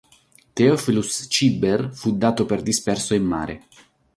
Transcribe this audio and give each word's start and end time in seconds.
Theophilus 0.55 1.27
Cibber 1.29 1.93
fu 1.93 2.17
dato 2.17 2.47
per 2.47 2.63
disperso 2.63 3.13
in 3.13 3.23
mare. 3.23 3.67